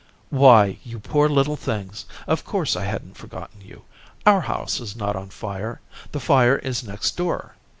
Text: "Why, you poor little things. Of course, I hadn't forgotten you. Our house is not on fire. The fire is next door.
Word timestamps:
"Why, 0.31 0.79
you 0.83 0.99
poor 0.99 1.29
little 1.29 1.55
things. 1.55 2.05
Of 2.25 2.43
course, 2.43 2.75
I 2.75 2.85
hadn't 2.85 3.17
forgotten 3.17 3.61
you. 3.61 3.83
Our 4.25 4.41
house 4.41 4.79
is 4.79 4.95
not 4.95 5.15
on 5.15 5.29
fire. 5.29 5.79
The 6.11 6.19
fire 6.19 6.55
is 6.55 6.83
next 6.83 7.15
door. 7.15 7.53